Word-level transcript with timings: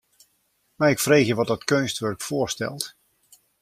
Mei 0.79 0.91
ik 0.91 0.99
freegje 0.99 1.35
wat 1.35 1.47
dat 1.47 1.63
keunstwurk 1.63 2.21
foarstelt? 2.21 2.95